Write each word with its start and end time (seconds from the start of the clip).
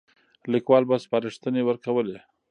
ليکوال 0.51 0.83
به 0.89 0.95
سپارښتنې 1.03 1.61
ورکولې. 1.65 2.19